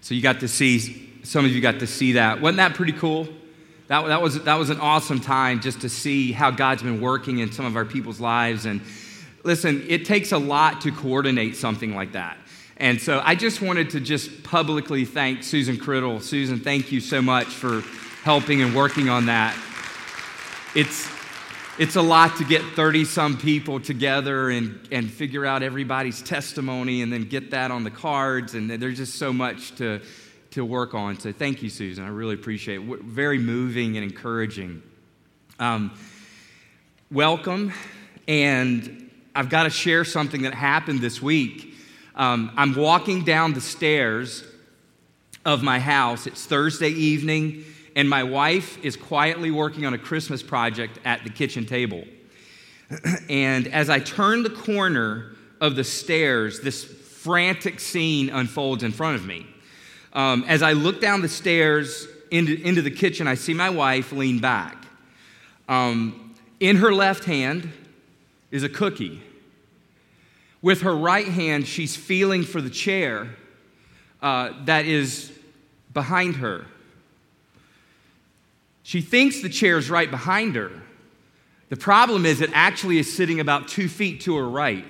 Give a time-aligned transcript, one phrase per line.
[0.00, 2.40] So you got to see, some of you got to see that.
[2.40, 3.28] Wasn't that pretty cool?
[3.88, 7.40] That, that, was, that was an awesome time just to see how God's been working
[7.40, 8.64] in some of our people's lives.
[8.64, 8.80] And
[9.42, 12.38] listen, it takes a lot to coordinate something like that.
[12.76, 16.22] And so I just wanted to just publicly thank Susan Criddle.
[16.22, 17.82] Susan, thank you so much for
[18.22, 19.54] helping and working on that.
[20.74, 21.10] It's,
[21.80, 27.00] it's a lot to get 30 some people together and, and figure out everybody's testimony
[27.00, 28.52] and then get that on the cards.
[28.52, 30.02] And there's just so much to,
[30.50, 31.18] to work on.
[31.18, 32.04] So thank you, Susan.
[32.04, 33.00] I really appreciate it.
[33.00, 34.82] Very moving and encouraging.
[35.58, 35.96] Um,
[37.10, 37.72] welcome.
[38.28, 41.72] And I've got to share something that happened this week.
[42.14, 44.44] Um, I'm walking down the stairs
[45.46, 46.26] of my house.
[46.26, 47.64] It's Thursday evening
[47.96, 52.04] and my wife is quietly working on a Christmas project at the kitchen table.
[53.28, 59.16] and as I turn the corner of the stairs, this frantic scene unfolds in front
[59.16, 59.46] of me.
[60.12, 64.12] Um, as I look down the stairs into, into the kitchen, I see my wife
[64.12, 64.84] lean back.
[65.68, 67.70] Um, in her left hand
[68.50, 69.22] is a cookie.
[70.62, 73.36] With her right hand, she's feeling for the chair
[74.20, 75.32] uh, that is
[75.92, 76.66] behind her.
[78.90, 80.72] She thinks the chair is right behind her.
[81.68, 84.84] The problem is, it actually is sitting about two feet to her right.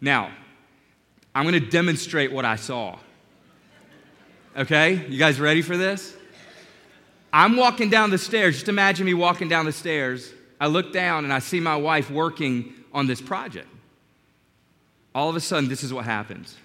[0.00, 0.30] Now,
[1.34, 2.98] I'm going to demonstrate what I saw.
[4.56, 5.06] Okay?
[5.06, 6.16] You guys ready for this?
[7.30, 8.54] I'm walking down the stairs.
[8.54, 10.32] Just imagine me walking down the stairs.
[10.58, 13.68] I look down and I see my wife working on this project.
[15.14, 16.56] All of a sudden, this is what happens.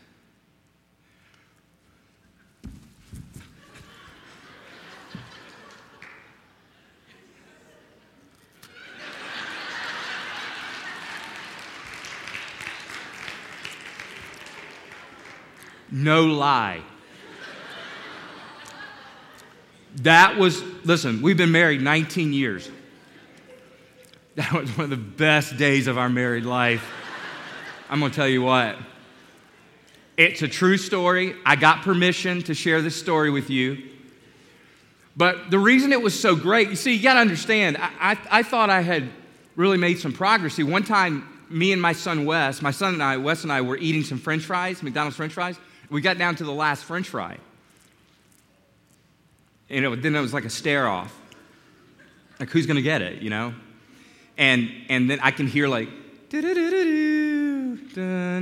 [15.91, 16.81] No lie.
[19.97, 22.69] That was, listen, we've been married 19 years.
[24.35, 26.89] That was one of the best days of our married life.
[27.89, 28.77] I'm going to tell you what.
[30.15, 31.35] It's a true story.
[31.45, 33.89] I got permission to share this story with you.
[35.17, 38.17] But the reason it was so great, you see, you got to understand, I, I,
[38.39, 39.09] I, thought I had
[39.57, 40.53] really made some progress.
[40.53, 43.59] See, one time, me and my son Wes, my son and I, Wes and I,
[43.59, 45.57] were eating some french fries, McDonald's french fries.
[45.91, 47.37] We got down to the last french fry.
[49.69, 51.15] And it, then it was like a stare off.
[52.39, 53.53] Like, who's going to get it, you know?
[54.37, 55.89] And, and then I can hear like,
[56.29, 56.41] dun,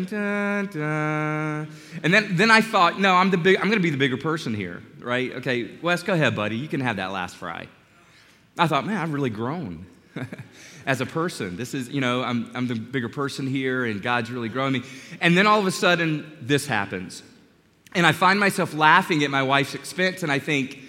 [0.06, 1.68] dun, dun.
[2.04, 4.18] And then, then I thought, no, I'm, the big, I'm going to be the bigger
[4.18, 5.34] person here, right?
[5.38, 6.56] Okay, Wes, go ahead, buddy.
[6.56, 7.68] You can have that last fry.
[8.60, 9.88] I thought, man, I've really grown
[10.86, 11.58] as a person.
[11.58, 14.84] This is, you know, I'm, I'm the bigger person here, and God's really growing me.
[15.20, 17.24] And then all of a sudden, this happens.
[17.96, 20.80] And I find myself laughing at my wife's expense, and I think,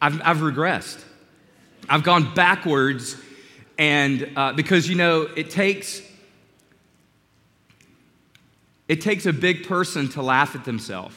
[0.00, 1.02] I've, I've regressed.
[1.88, 3.16] I've gone backwards,
[3.78, 6.02] and uh, because, you know, it takes.
[8.88, 11.14] It takes a big person to laugh at themselves,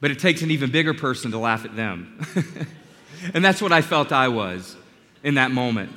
[0.00, 2.20] but it takes an even bigger person to laugh at them.
[3.34, 4.76] and that's what I felt I was
[5.22, 5.90] in that moment.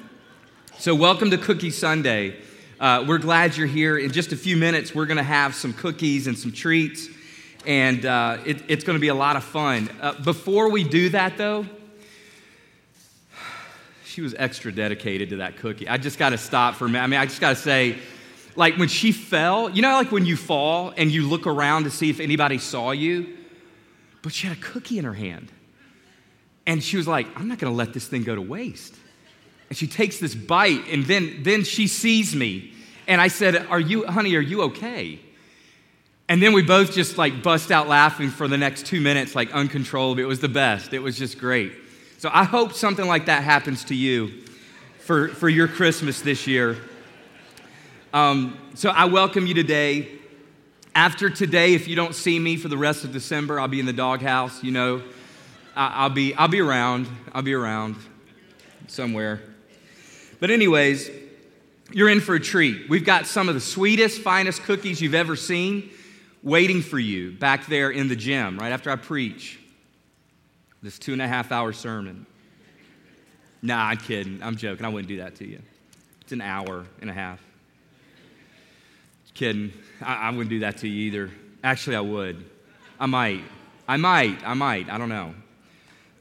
[0.78, 2.38] So, welcome to Cookie Sunday.
[2.80, 3.98] Uh, we're glad you're here.
[3.98, 7.08] In just a few minutes, we're going to have some cookies and some treats
[7.66, 9.90] and uh, it, it's going to be a lot of fun.
[10.02, 11.66] Uh, before we do that, though,
[14.06, 15.88] she was extra dedicated to that cookie.
[15.88, 17.04] I just got to stop for a minute.
[17.04, 17.98] I mean, I just got to say,
[18.56, 21.92] like when she fell, you know, like when you fall and you look around to
[21.92, 23.38] see if anybody saw you,
[24.22, 25.52] but she had a cookie in her hand.
[26.66, 28.96] And she was like, I'm not going to let this thing go to waste.
[29.70, 32.74] And she takes this bite, and then, then she sees me.
[33.08, 35.20] And I said, Are you, honey, are you okay?
[36.30, 39.52] And then we both just like bust out laughing for the next two minutes, like
[39.54, 40.22] uncontrollable.
[40.22, 40.94] It was the best.
[40.94, 41.74] It was just great.
[42.18, 44.44] So I hope something like that happens to you
[45.00, 46.78] for, for your Christmas this year.
[48.14, 50.08] Um, so I welcome you today.
[50.96, 53.86] After today, if you don't see me for the rest of December, I'll be in
[53.86, 54.64] the doghouse.
[54.64, 55.04] You know,
[55.76, 57.08] I'll be, I'll be around.
[57.34, 57.96] I'll be around
[58.88, 59.42] somewhere.
[60.40, 61.10] But, anyways,
[61.92, 62.88] you're in for a treat.
[62.90, 65.90] We've got some of the sweetest, finest cookies you've ever seen
[66.44, 69.60] waiting for you back there in the gym right after I preach
[70.82, 72.26] this two and a half hour sermon.
[73.62, 74.44] Nah, I'm kidding.
[74.44, 74.86] I'm joking.
[74.86, 75.62] I wouldn't do that to you.
[76.22, 77.40] It's an hour and a half.
[79.34, 79.74] Kidding.
[80.02, 81.32] I, I wouldn't do that to you either.
[81.64, 82.46] Actually, I would.
[83.00, 83.42] I might.
[83.88, 84.46] I might.
[84.46, 84.90] I might.
[84.90, 85.34] I don't know.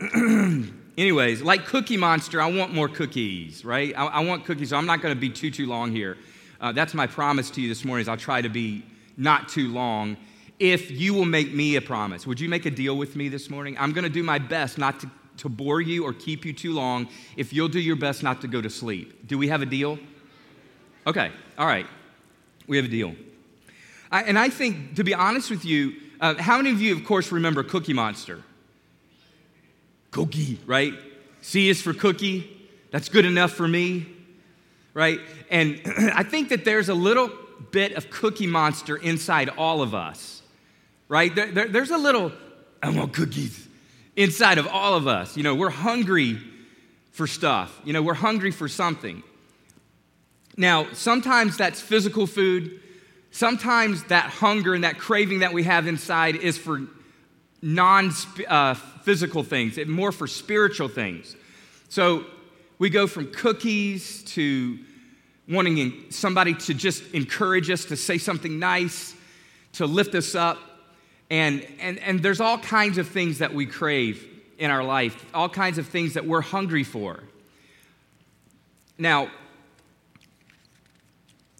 [0.96, 3.92] Anyways, like Cookie Monster, I want more cookies, right?
[3.96, 6.16] I, I want cookies, so I'm not going to be too, too long here.
[6.60, 8.82] Uh, that's my promise to you this morning is I'll try to be
[9.16, 10.16] not too long.
[10.58, 12.24] if you will make me a promise.
[12.24, 13.76] Would you make a deal with me this morning?
[13.80, 16.72] I'm going to do my best not to, to bore you or keep you too
[16.72, 19.26] long if you'll do your best not to go to sleep.
[19.26, 19.98] Do we have a deal?
[21.04, 21.86] Okay, all right.
[22.68, 23.16] We have a deal.
[24.12, 27.04] I, and I think, to be honest with you, uh, how many of you, of
[27.04, 28.44] course, remember Cookie Monster?
[30.12, 30.94] Cookie, right?
[31.40, 32.48] C is for cookie.
[32.92, 34.06] That's good enough for me,
[34.94, 35.18] right?
[35.50, 35.80] And
[36.14, 37.30] I think that there's a little
[37.70, 40.42] bit of Cookie Monster inside all of us
[41.12, 41.34] right?
[41.34, 42.32] There, there, there's a little,
[42.82, 43.68] I want cookies
[44.16, 45.36] inside of all of us.
[45.36, 46.38] You know, we're hungry
[47.10, 49.22] for stuff, you know, we're hungry for something.
[50.56, 52.80] Now, sometimes that's physical food.
[53.30, 56.80] Sometimes that hunger and that craving that we have inside is for
[57.60, 58.10] non
[58.48, 61.36] uh, physical things, it, more for spiritual things.
[61.90, 62.24] So
[62.78, 64.78] we go from cookies to
[65.48, 69.14] wanting somebody to just encourage us to say something nice,
[69.74, 70.58] to lift us up.
[71.30, 74.28] And, and, and there's all kinds of things that we crave
[74.58, 77.24] in our life, all kinds of things that we're hungry for.
[78.98, 79.30] Now,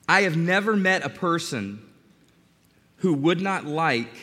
[0.08, 1.82] I have never met a person
[2.98, 4.14] who would not like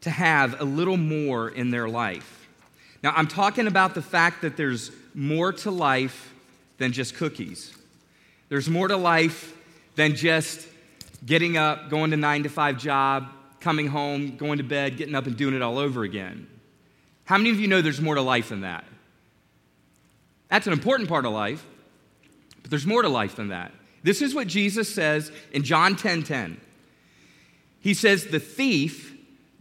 [0.00, 2.48] to have a little more in their life.
[3.02, 6.32] Now, I'm talking about the fact that there's more to life
[6.78, 7.76] than just cookies.
[8.50, 9.56] There's more to life
[9.94, 10.68] than just
[11.24, 13.28] getting up, going to nine to five job,
[13.60, 16.46] coming home, going to bed, getting up and doing it all over again.
[17.24, 18.84] How many of you know there's more to life than that?
[20.48, 21.64] That's an important part of life,
[22.60, 23.72] but there's more to life than that.
[24.02, 25.96] This is what Jesus says in John 10:10.
[25.96, 26.60] 10, 10.
[27.80, 29.14] He says, "The thief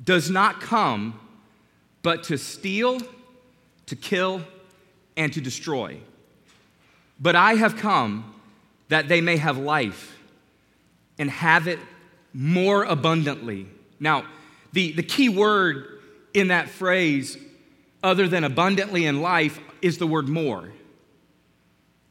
[0.03, 1.19] does not come
[2.01, 3.01] but to steal,
[3.85, 4.41] to kill,
[5.17, 5.99] and to destroy.
[7.19, 8.33] But I have come
[8.89, 10.17] that they may have life
[11.17, 11.79] and have it
[12.33, 13.67] more abundantly."
[13.99, 14.25] Now,
[14.73, 15.99] the, the key word
[16.33, 17.37] in that phrase,
[18.03, 20.71] other than abundantly in life, is the word more.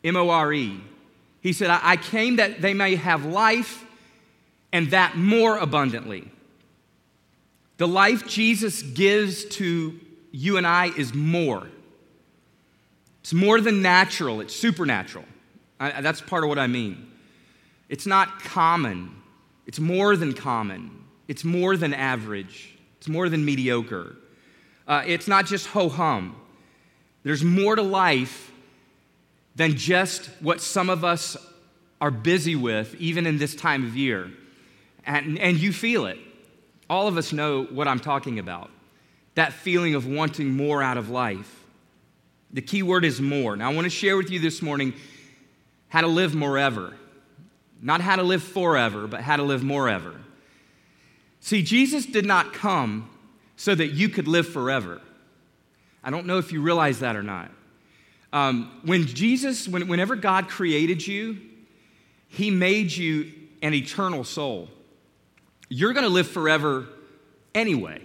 [0.03, 0.81] M O R E.
[1.41, 3.85] He said, I came that they may have life
[4.73, 6.31] and that more abundantly.
[7.77, 9.99] The life Jesus gives to
[10.33, 11.69] you and I is more.
[13.21, 15.25] It's more than natural, it's supernatural.
[15.81, 17.11] I, that's part of what I mean.
[17.89, 19.23] It's not common,
[19.67, 21.05] it's more than common.
[21.29, 24.17] It's more than average, it's more than mediocre.
[24.87, 26.35] Uh, it's not just ho hum.
[27.23, 28.51] There's more to life
[29.55, 31.37] than just what some of us
[32.01, 34.31] are busy with, even in this time of year.
[35.05, 36.19] And, and you feel it.
[36.89, 38.71] All of us know what I'm talking about
[39.35, 41.65] that feeling of wanting more out of life.
[42.53, 43.55] The key word is more.
[43.55, 44.95] Now, I want to share with you this morning
[45.89, 46.95] how to live morever.
[47.81, 50.15] Not how to live forever, but how to live morever.
[51.41, 53.11] See, Jesus did not come
[53.57, 55.01] so that you could live forever.
[56.03, 57.51] I don't know if you realize that or not.
[58.33, 61.39] Um, when Jesus, when, whenever God created you,
[62.29, 63.33] He made you
[63.63, 64.69] an eternal soul.
[65.69, 66.87] You're going to live forever
[67.55, 68.03] anyway.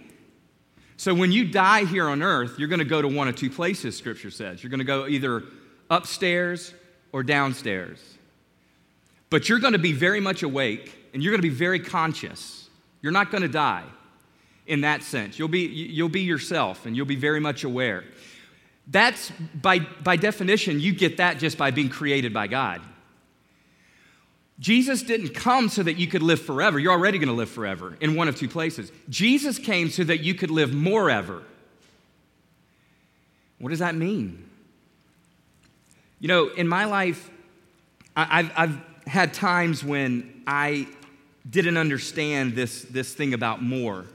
[0.97, 3.50] So when you die here on earth, you're going to go to one of two
[3.50, 4.63] places, Scripture says.
[4.63, 5.44] You're going to go either
[5.89, 6.74] upstairs
[7.13, 8.00] or downstairs.
[9.30, 12.68] But you're going to be very much awake and you're going to be very conscious.
[13.01, 13.86] You're not going to die
[14.68, 15.39] in that sense.
[15.39, 18.04] You'll be, you'll be yourself and you'll be very much aware.
[18.88, 22.81] That's by, by definition, you get that just by being created by God.
[24.59, 26.78] Jesus didn't come so that you could live forever.
[26.80, 28.92] You're already going to live forever in one of two places.
[29.09, 31.44] Jesus came so that you could live more ever.
[33.59, 34.49] What does that mean?
[36.23, 37.30] You know, in my life,
[38.15, 40.87] I've, I've had times when I
[41.49, 44.06] didn't understand this, this thing about more.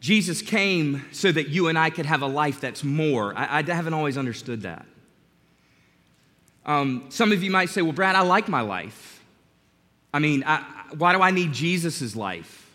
[0.00, 3.32] Jesus came so that you and I could have a life that's more.
[3.38, 4.84] I, I haven't always understood that.
[6.66, 9.22] Um, some of you might say, well, Brad, I like my life.
[10.12, 10.64] I mean, I,
[10.98, 12.68] why do I need Jesus' life?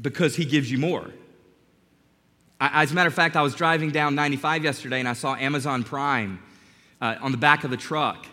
[0.00, 1.12] Because he gives you more.
[2.64, 5.82] As a matter of fact, I was driving down 95 yesterday and I saw Amazon
[5.82, 6.38] Prime
[7.00, 8.24] uh, on the back of the truck.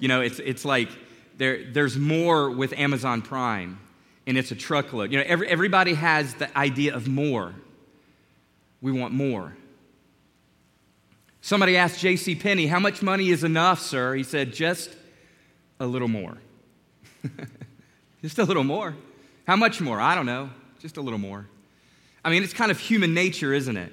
[0.00, 0.88] You know, it's, it's like
[1.36, 3.78] there, there's more with Amazon Prime,
[4.26, 5.12] and it's a truckload.
[5.12, 7.54] You know, every, everybody has the idea of more.
[8.82, 9.56] We want more.
[11.40, 12.34] Somebody asked J.C.
[12.34, 14.90] Penney, "How much money is enough, sir?" He said, "Just
[15.78, 16.36] a little more.
[18.22, 18.96] Just a little more.
[19.46, 20.00] How much more?
[20.00, 20.50] I don't know.
[20.80, 21.46] Just a little more."
[22.26, 23.92] I mean, it's kind of human nature, isn't it?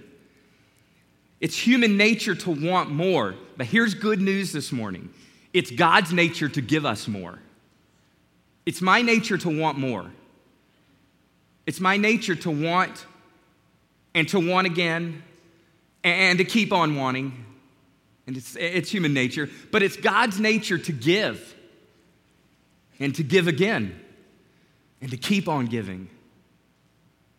[1.39, 3.35] It's human nature to want more.
[3.57, 5.13] But here's good news this morning
[5.53, 7.37] it's God's nature to give us more.
[8.65, 10.09] It's my nature to want more.
[11.67, 13.05] It's my nature to want
[14.15, 15.21] and to want again
[16.03, 17.45] and to keep on wanting.
[18.25, 21.55] And it's, it's human nature, but it's God's nature to give
[22.99, 23.99] and to give again
[25.01, 26.09] and to keep on giving.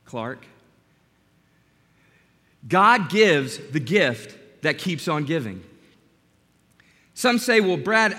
[0.05, 0.47] Clark.
[2.67, 5.63] God gives the gift that keeps on giving.
[7.15, 8.19] Some say, well, Brad,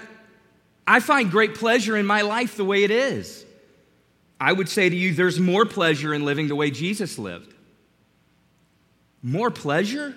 [0.87, 3.45] I find great pleasure in my life the way it is.
[4.39, 7.53] I would say to you, there's more pleasure in living the way Jesus lived.
[9.23, 10.15] More pleasure?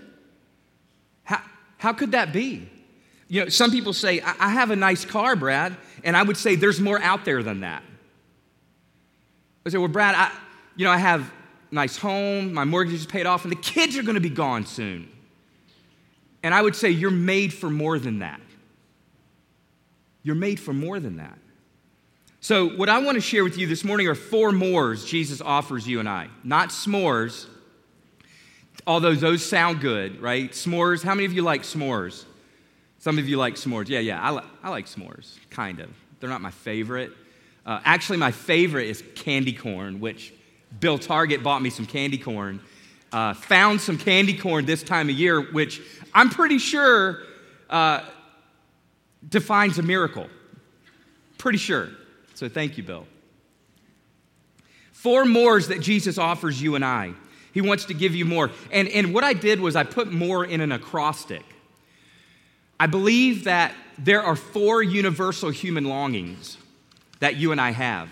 [1.24, 1.40] How,
[1.78, 2.68] how could that be?
[3.28, 6.36] You know, some people say, I, I have a nice car, Brad, and I would
[6.36, 7.82] say there's more out there than that.
[9.64, 10.30] I say, well, Brad, I,
[10.76, 11.30] you know, I have
[11.70, 14.66] nice home, my mortgage is paid off, and the kids are going to be gone
[14.66, 15.08] soon.
[16.42, 18.40] And I would say, you're made for more than that.
[20.22, 21.38] You're made for more than that.
[22.40, 25.86] So, what I want to share with you this morning are four mores Jesus offers
[25.86, 26.28] you and I.
[26.44, 27.46] Not s'mores,
[28.86, 30.50] although those sound good, right?
[30.52, 32.24] S'mores, how many of you like s'mores?
[32.98, 33.88] Some of you like s'mores.
[33.88, 35.90] Yeah, yeah, I, li- I like s'mores, kind of.
[36.20, 37.12] They're not my favorite.
[37.66, 40.32] Uh, actually, my favorite is candy corn, which
[40.80, 42.60] Bill Target bought me some candy corn.
[43.10, 45.80] Uh, found some candy corn this time of year, which
[46.12, 47.22] I'm pretty sure
[47.70, 48.02] uh,
[49.26, 50.28] defines a miracle.
[51.38, 51.88] Pretty sure.
[52.34, 53.06] So thank you, Bill.
[54.92, 57.12] Four mores that Jesus offers you and I.
[57.52, 58.50] He wants to give you more.
[58.70, 61.42] And, and what I did was I put more in an acrostic.
[62.78, 66.58] I believe that there are four universal human longings
[67.20, 68.08] that you and I have.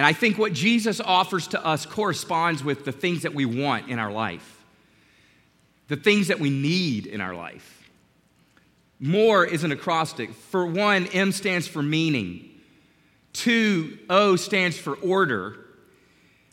[0.00, 3.90] And I think what Jesus offers to us corresponds with the things that we want
[3.90, 4.64] in our life,
[5.88, 7.86] the things that we need in our life.
[8.98, 10.32] More is an acrostic.
[10.32, 12.48] For one, M stands for meaning.
[13.34, 15.66] Two, O stands for order.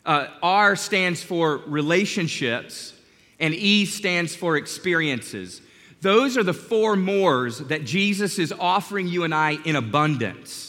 [0.04, 2.92] Uh, R stands for relationships.
[3.40, 5.62] And E stands for experiences.
[6.02, 10.67] Those are the four mores that Jesus is offering you and I in abundance.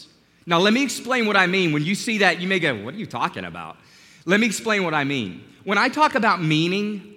[0.50, 1.74] Now, let me explain what I mean.
[1.74, 3.78] When you see that, you may go, What are you talking about?
[4.26, 5.44] Let me explain what I mean.
[5.64, 7.16] When I talk about meaning,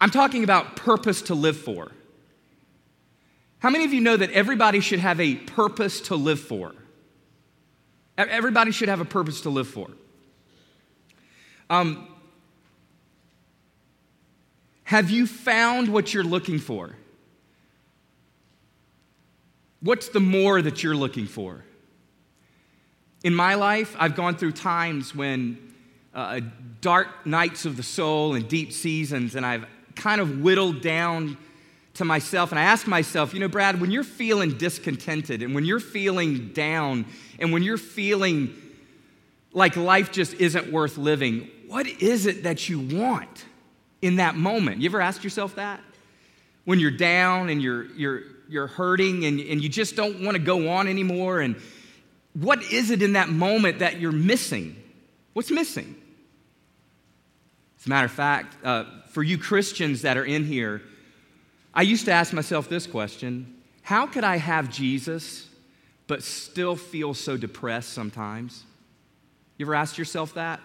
[0.00, 1.92] I'm talking about purpose to live for.
[3.60, 6.74] How many of you know that everybody should have a purpose to live for?
[8.18, 9.88] Everybody should have a purpose to live for.
[11.70, 12.08] Um,
[14.82, 16.96] have you found what you're looking for?
[19.78, 21.64] What's the more that you're looking for?
[23.24, 25.56] In my life, I've gone through times when
[26.12, 26.40] uh,
[26.80, 29.64] dark nights of the soul and deep seasons, and I've
[29.94, 31.36] kind of whittled down
[31.94, 35.64] to myself and I ask myself, you know, Brad, when you're feeling discontented and when
[35.64, 37.04] you're feeling down
[37.38, 38.54] and when you're feeling
[39.52, 43.44] like life just isn't worth living, what is it that you want
[44.00, 44.80] in that moment?
[44.80, 45.80] You ever asked yourself that?
[46.64, 50.42] When you're down and you're, you're, you're hurting and, and you just don't want to
[50.42, 51.56] go on anymore, and
[52.34, 54.76] what is it in that moment that you're missing?
[55.32, 55.94] What's missing?
[57.78, 60.82] As a matter of fact, uh, for you Christians that are in here,
[61.74, 65.48] I used to ask myself this question How could I have Jesus
[66.06, 68.64] but still feel so depressed sometimes?
[69.58, 70.60] You ever asked yourself that?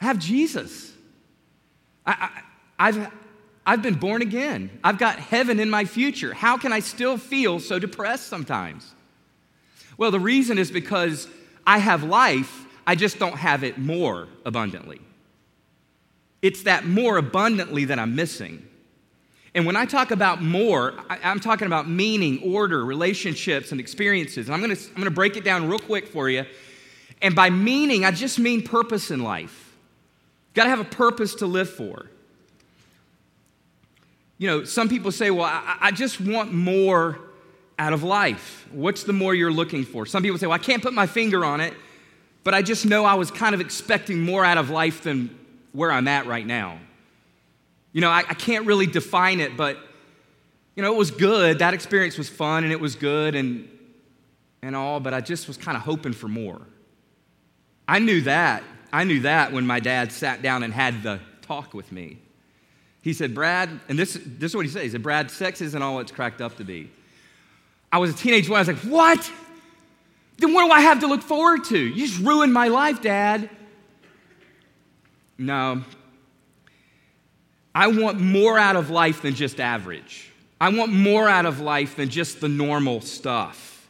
[0.00, 0.92] I have Jesus.
[2.06, 2.12] I,
[2.78, 3.12] I, I've,
[3.66, 4.70] I've been born again.
[4.82, 6.34] I've got heaven in my future.
[6.34, 8.93] How can I still feel so depressed sometimes?
[9.96, 11.28] Well, the reason is because
[11.66, 15.00] I have life, I just don't have it more abundantly.
[16.42, 18.66] It's that more abundantly that I'm missing.
[19.54, 24.48] And when I talk about more, I, am talking about meaning, order, relationships, and experiences.
[24.48, 26.44] And I'm gonna, I'm gonna break it down real quick for you.
[27.22, 29.72] And by meaning, I just mean purpose in life.
[30.48, 32.10] You've gotta have a purpose to live for.
[34.36, 37.20] You know, some people say, well, I, I just want more
[37.78, 38.66] out of life.
[38.72, 40.06] What's the more you're looking for?
[40.06, 41.74] Some people say, well, I can't put my finger on it,
[42.44, 45.36] but I just know I was kind of expecting more out of life than
[45.72, 46.78] where I'm at right now.
[47.92, 49.78] You know, I, I can't really define it, but,
[50.76, 51.60] you know, it was good.
[51.60, 53.68] That experience was fun and it was good and,
[54.62, 56.60] and all, but I just was kind of hoping for more.
[57.86, 58.62] I knew that.
[58.92, 62.18] I knew that when my dad sat down and had the talk with me.
[63.02, 64.82] He said, Brad, and this, this is what he said.
[64.82, 66.90] He said, Brad, sex isn't all it's cracked up to be.
[67.94, 68.56] I was a teenage boy.
[68.56, 69.30] I was like, what?
[70.38, 71.78] Then what do I have to look forward to?
[71.78, 73.48] You just ruined my life, Dad.
[75.38, 75.84] No,
[77.72, 80.32] I want more out of life than just average.
[80.60, 83.88] I want more out of life than just the normal stuff.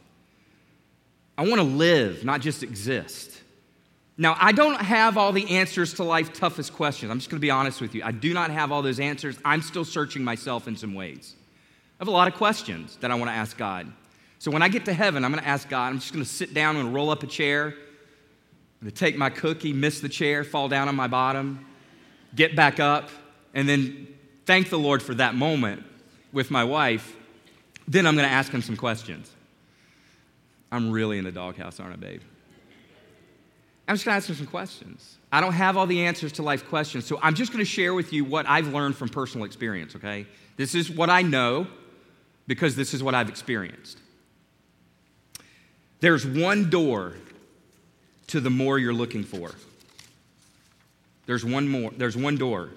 [1.38, 3.40] I want to live, not just exist.
[4.18, 7.10] Now, I don't have all the answers to life's toughest questions.
[7.10, 8.02] I'm just going to be honest with you.
[8.04, 9.38] I do not have all those answers.
[9.46, 11.36] I'm still searching myself in some ways.
[12.04, 13.90] I have a lot of questions that I want to ask God.
[14.38, 16.30] So when I get to heaven, I'm going to ask God, I'm just going to
[16.30, 17.68] sit down and roll up a chair.
[17.68, 17.74] I'm
[18.82, 21.64] going to take my cookie, miss the chair, fall down on my bottom,
[22.34, 23.08] get back up,
[23.54, 24.06] and then
[24.44, 25.82] thank the Lord for that moment
[26.30, 27.16] with my wife.
[27.88, 29.30] Then I'm going to ask him some questions.
[30.70, 32.20] I'm really in the doghouse, aren't I, babe?
[33.88, 35.16] I'm just going to ask him some questions.
[35.32, 37.94] I don't have all the answers to life questions, so I'm just going to share
[37.94, 40.26] with you what I've learned from personal experience, okay?
[40.58, 41.66] This is what I know
[42.46, 43.98] because this is what I've experienced.
[46.00, 47.14] There's one door
[48.28, 49.52] to the more you're looking for.
[51.26, 52.70] There's one more, there's one door.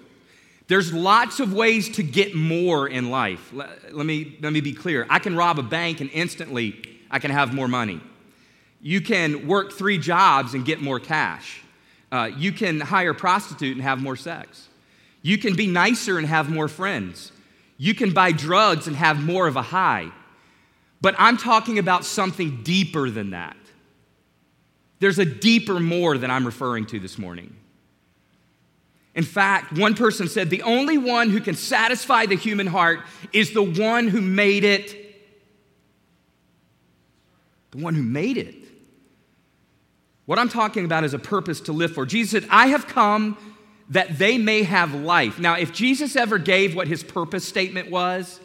[0.68, 3.52] There's lots of ways to get more in life.
[3.52, 5.06] Let, let, me, let me be clear.
[5.08, 8.00] I can rob a bank and instantly I can have more money.
[8.80, 11.62] You can work three jobs and get more cash.
[12.12, 14.68] Uh, you can hire a prostitute and have more sex.
[15.22, 17.32] You can be nicer and have more friends.
[17.78, 20.10] You can buy drugs and have more of a high.
[21.00, 23.56] But I'm talking about something deeper than that.
[24.98, 27.54] There's a deeper more that I'm referring to this morning.
[29.14, 33.00] In fact, one person said the only one who can satisfy the human heart
[33.32, 34.96] is the one who made it.
[37.70, 38.56] The one who made it.
[40.26, 42.04] What I'm talking about is a purpose to live for.
[42.06, 43.38] Jesus said, I have come
[43.90, 45.38] that they may have life.
[45.38, 48.40] Now, if Jesus ever gave what his purpose statement was,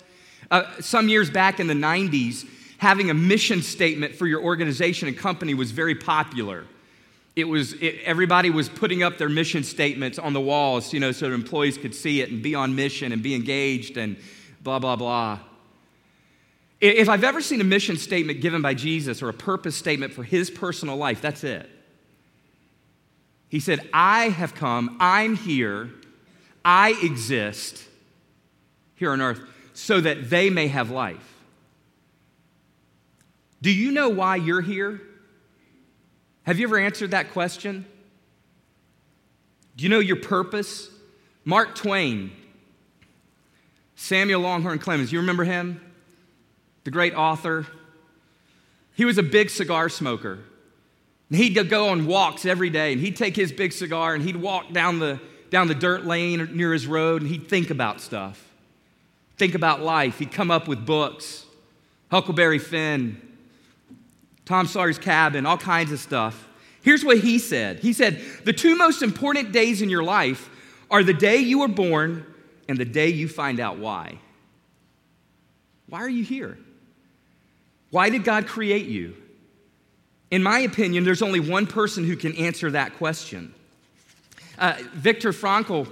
[0.50, 2.48] uh, some years back in the 90s,
[2.78, 6.66] having a mission statement for your organization and company was very popular.
[7.36, 11.12] It was, it, everybody was putting up their mission statements on the walls, you know,
[11.12, 14.18] so employees could see it and be on mission and be engaged and
[14.62, 15.40] blah, blah, blah.
[16.80, 20.24] If I've ever seen a mission statement given by Jesus or a purpose statement for
[20.24, 21.70] his personal life, that's it.
[23.54, 25.92] He said, I have come, I'm here,
[26.66, 27.84] I exist
[28.96, 29.42] here on earth
[29.76, 31.38] so that they may have life.
[33.62, 35.00] Do you know why you're here?
[36.48, 37.86] Have you ever answered that question?
[39.76, 40.90] Do you know your purpose?
[41.46, 42.32] Mark Twain,
[43.96, 45.80] Samuel Langhorne Clemens, you remember him?
[46.86, 47.68] the great author,
[48.96, 50.40] he was a big cigar smoker.
[51.34, 54.36] And he'd go on walks every day, and he'd take his big cigar and he'd
[54.36, 55.20] walk down the,
[55.50, 58.52] down the dirt lane near his road, and he'd think about stuff,
[59.38, 60.20] think about life.
[60.20, 61.48] He'd come up with books,
[62.12, 63.20] Huckleberry Finn,
[64.46, 66.48] Tom Sawyer's Cabin, all kinds of stuff.
[66.84, 70.52] Here's what he said He said, The two most important days in your life
[70.92, 72.28] are the day you were born
[72.70, 74.20] and the day you find out why.
[75.88, 76.60] Why are you here?
[77.90, 79.16] Why did God create you?
[80.34, 83.54] In my opinion, there's only one person who can answer that question.
[84.58, 85.88] Uh, Viktor Frankl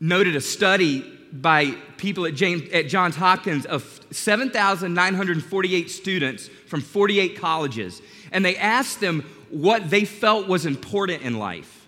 [0.00, 7.38] noted a study by people at, James, at Johns Hopkins of 7,948 students from 48
[7.38, 11.86] colleges, and they asked them what they felt was important in life.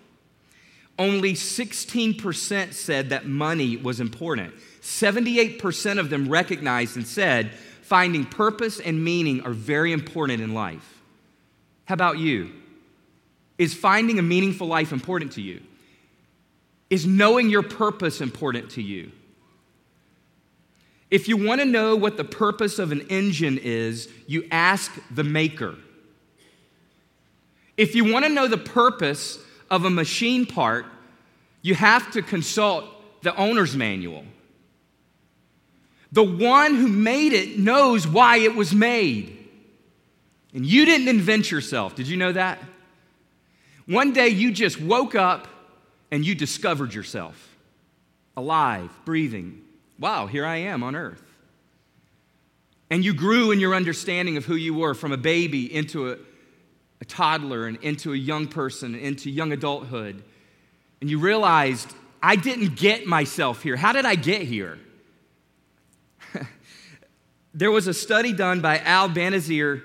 [0.99, 4.53] Only 16% said that money was important.
[4.81, 7.49] 78% of them recognized and said
[7.81, 10.94] finding purpose and meaning are very important in life.
[11.85, 12.51] How about you?
[13.57, 15.61] Is finding a meaningful life important to you?
[16.89, 19.11] Is knowing your purpose important to you?
[21.09, 25.23] If you want to know what the purpose of an engine is, you ask the
[25.23, 25.75] maker.
[27.77, 30.85] If you want to know the purpose of a machine part,
[31.61, 32.85] you have to consult
[33.21, 34.25] the owner's manual.
[36.11, 39.34] The one who made it knows why it was made.
[40.55, 41.95] And you didn't invent yourself.
[41.95, 42.59] Did you know that?
[43.85, 45.47] One day you just woke up
[46.09, 47.57] and you discovered yourself
[48.37, 49.61] alive, breathing.
[49.99, 51.21] Wow, here I am on earth.
[52.89, 56.17] And you grew in your understanding of who you were from a baby into a,
[57.01, 60.23] a toddler and into a young person, into young adulthood.
[61.01, 63.75] And you realized, I didn't get myself here.
[63.75, 64.79] How did I get here?
[67.53, 69.81] there was a study done by Al Binazir.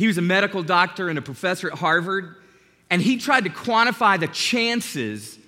[0.00, 2.36] He was a medical doctor and a professor at Harvard,
[2.88, 5.38] and he tried to quantify the chances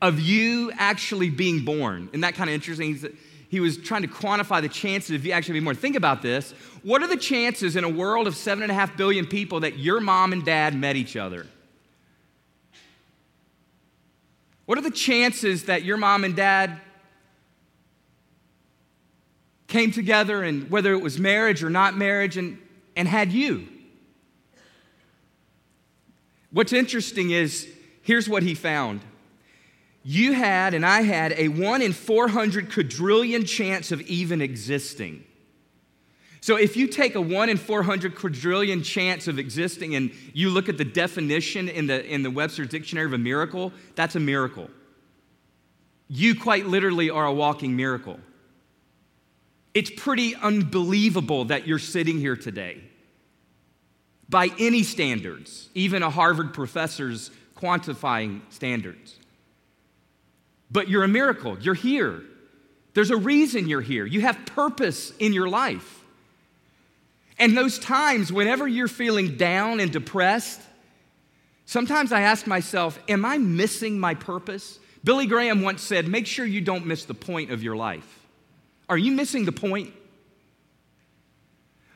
[0.00, 2.08] of you actually being born.
[2.08, 3.16] Isn't that kind of interesting?
[3.48, 5.76] he was trying to quantify the chances of you actually being born.
[5.76, 6.50] Think about this.
[6.82, 9.78] What are the chances in a world of seven and a half billion people that
[9.78, 11.46] your mom and dad met each other?
[14.66, 16.80] What are the chances that your mom and dad
[19.68, 22.58] came together and whether it was marriage or not marriage and,
[22.96, 23.68] and had you.
[26.52, 27.68] What's interesting is
[28.02, 29.00] here's what he found.
[30.04, 35.24] You had and I had a 1 in 400 quadrillion chance of even existing.
[36.40, 40.68] So if you take a 1 in 400 quadrillion chance of existing and you look
[40.68, 44.68] at the definition in the, in the Webster's Dictionary of a miracle, that's a miracle.
[46.08, 48.18] You quite literally are a walking miracle.
[49.72, 52.82] It's pretty unbelievable that you're sitting here today.
[54.32, 59.18] By any standards, even a Harvard professor's quantifying standards.
[60.70, 61.58] But you're a miracle.
[61.60, 62.22] You're here.
[62.94, 64.06] There's a reason you're here.
[64.06, 66.02] You have purpose in your life.
[67.38, 70.62] And those times, whenever you're feeling down and depressed,
[71.66, 74.78] sometimes I ask myself, Am I missing my purpose?
[75.04, 78.26] Billy Graham once said, Make sure you don't miss the point of your life.
[78.88, 79.92] Are you missing the point?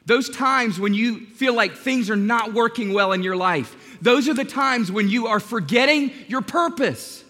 [0.07, 4.29] Those times when you feel like things are not working well in your life, those
[4.29, 7.25] are the times when you are forgetting your purpose.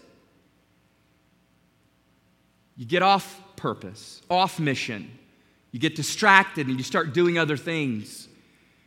[2.76, 5.10] You get off purpose, off mission.
[5.72, 8.28] You get distracted and you start doing other things.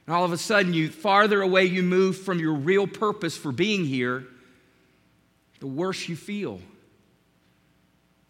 [0.06, 3.52] And all of a sudden, you farther away you move from your real purpose for
[3.52, 4.26] being here,
[5.60, 6.60] the worse you feel.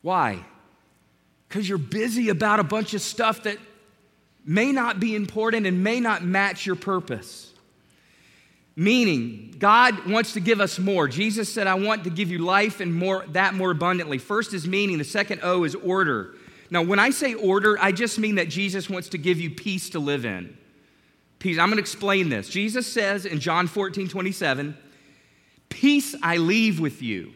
[0.02, 0.44] Why?
[1.48, 3.58] Because you're busy about a bunch of stuff that
[4.50, 7.54] may not be important and may not match your purpose.
[8.76, 11.08] Meaning, God wants to give us more.
[11.08, 14.18] Jesus said, I want to give you life and more, that more abundantly.
[14.18, 16.34] First is meaning, the second O is order.
[16.72, 19.92] Now, when I say order, I just mean that Jesus wants to give you peace
[19.92, 20.58] to live in.
[21.38, 21.60] Peace.
[21.60, 22.50] I'm going to explain this.
[22.50, 24.76] Jesus says in John 14, 27,
[25.70, 27.34] Peace I leave with you.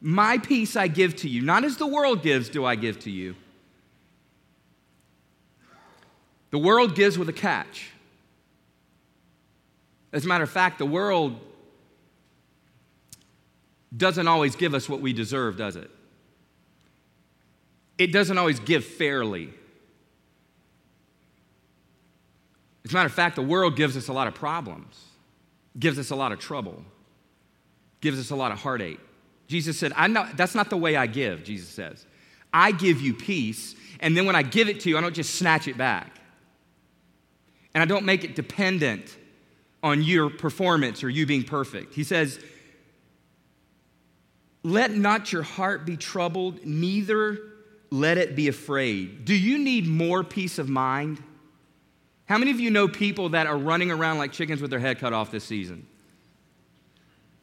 [0.00, 1.40] My peace I give to you.
[1.40, 3.36] Not as the world gives, do I give to you.
[6.50, 7.90] The world gives with a catch.
[10.12, 11.38] As a matter of fact, the world
[13.96, 15.90] doesn't always give us what we deserve, does it?
[18.00, 19.50] it doesn't always give fairly.
[22.82, 25.04] As a matter of fact, the world gives us a lot of problems,
[25.78, 26.82] gives us a lot of trouble,
[28.00, 28.98] gives us a lot of heartache.
[29.48, 32.06] Jesus said, I that's not the way I give, Jesus says.
[32.54, 35.34] I give you peace, and then when I give it to you, I don't just
[35.34, 36.19] snatch it back.
[37.74, 39.16] And I don't make it dependent
[39.82, 41.94] on your performance or you being perfect.
[41.94, 42.38] He says,
[44.62, 47.38] Let not your heart be troubled, neither
[47.90, 49.24] let it be afraid.
[49.24, 51.22] Do you need more peace of mind?
[52.26, 55.00] How many of you know people that are running around like chickens with their head
[55.00, 55.86] cut off this season?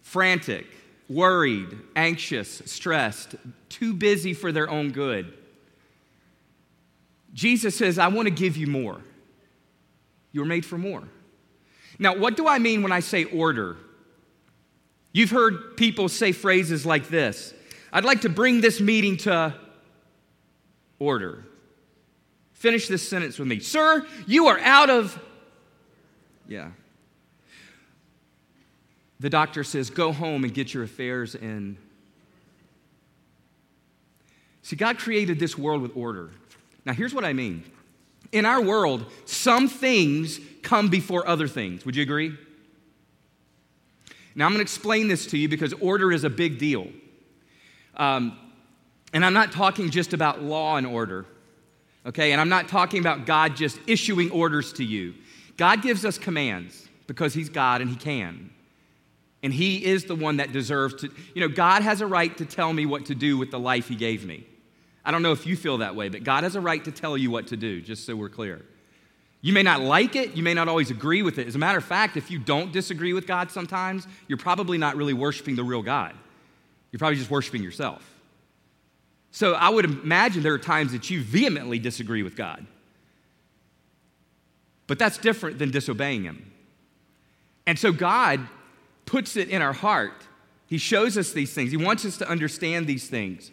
[0.02, 0.66] Frantic,
[1.10, 3.36] worried, anxious, stressed,
[3.68, 5.34] too busy for their own good.
[7.34, 9.02] Jesus says, I want to give you more.
[10.38, 11.02] You were made for more.
[11.98, 13.76] Now, what do I mean when I say order?
[15.12, 17.56] You've heard people say phrases like this
[17.92, 19.56] I'd like to bring this meeting to
[21.00, 21.44] order.
[22.54, 23.60] Finish this sentence with me.
[23.60, 25.20] Sir, you are out of.
[26.48, 26.70] Yeah.
[29.20, 31.80] The doctor says, Go home and get your affairs in.
[34.62, 36.30] See, God created this world with order.
[36.86, 37.64] Now, here's what I mean.
[38.32, 41.86] In our world, some things come before other things.
[41.86, 42.38] Would you agree?
[44.36, 46.88] Now, I'm going to explain this to you because order is a big deal.
[47.96, 48.38] Um,
[49.14, 51.26] and I'm not talking just about law and order,
[52.06, 52.32] okay?
[52.34, 55.16] And I'm not talking about God just issuing orders to you.
[55.58, 58.52] God gives us commands because He's God and He can.
[59.42, 62.46] And He is the one that deserves to, you know, God has a right to
[62.46, 64.46] tell me what to do with the life He gave me.
[65.08, 67.18] I don't know if you feel that way, but God has a right to tell
[67.18, 68.66] you what to do, just so we're clear.
[69.40, 71.48] You may not like it, you may not always agree with it.
[71.48, 74.98] As a matter of fact, if you don't disagree with God sometimes, you're probably not
[74.98, 76.14] really worshiping the real God.
[76.92, 78.06] You're probably just worshiping yourself.
[79.32, 82.68] So I would imagine there are times that you vehemently disagree with God.
[84.88, 86.52] But that's different than disobeying Him.
[87.66, 88.46] And so God
[89.06, 90.24] puts it in our heart.
[90.66, 91.72] He shows us these things.
[91.72, 93.52] He wants us to understand these things.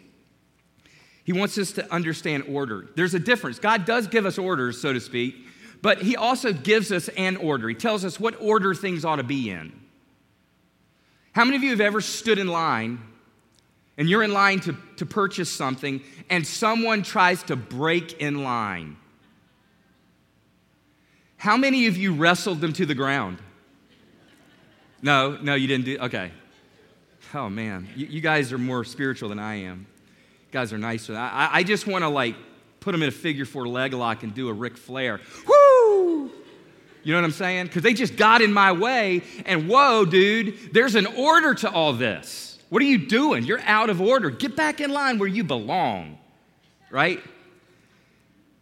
[1.25, 2.87] He wants us to understand order.
[2.95, 3.59] There's a difference.
[3.59, 5.35] God does give us orders, so to speak,
[5.81, 7.67] but He also gives us an order.
[7.67, 9.73] He tells us what order things ought to be in.
[11.33, 13.01] How many of you have ever stood in line
[13.97, 18.97] and you're in line to, to purchase something, and someone tries to break in line.
[21.37, 23.37] How many of you wrestled them to the ground?
[25.01, 25.97] No, no, you didn't do.
[25.99, 26.31] Okay.
[27.33, 29.87] Oh man, you, you guys are more spiritual than I am.
[30.55, 31.17] Guys are nicer.
[31.17, 32.33] I, I just want to like
[32.79, 35.19] put them in a figure four leg lock and do a Ric Flair.
[35.45, 36.31] Woo!
[37.03, 37.65] You know what I'm saying?
[37.65, 41.91] Because they just got in my way, and whoa, dude, there's an order to all
[41.91, 42.57] this.
[42.69, 43.43] What are you doing?
[43.43, 44.29] You're out of order.
[44.29, 46.19] Get back in line where you belong,
[46.89, 47.21] right?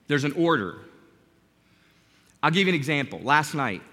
[0.08, 0.80] There's an order.
[2.42, 3.20] I'll give you an example.
[3.20, 3.84] Last night,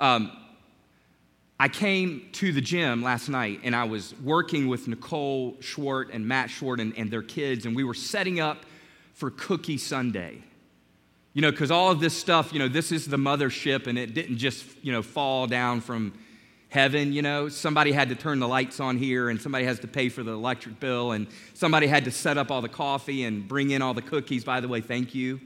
[0.00, 0.36] um,
[1.60, 6.26] I came to the gym last night and I was working with Nicole Schwart and
[6.26, 8.64] Matt Schwart and, and their kids, and we were setting up
[9.14, 10.38] for Cookie Sunday.
[11.34, 14.14] You know, because all of this stuff, you know, this is the mothership and it
[14.14, 16.16] didn't just, you know, fall down from
[16.68, 17.48] heaven, you know.
[17.48, 20.32] Somebody had to turn the lights on here and somebody has to pay for the
[20.32, 23.94] electric bill and somebody had to set up all the coffee and bring in all
[23.94, 24.44] the cookies.
[24.44, 25.40] By the way, thank you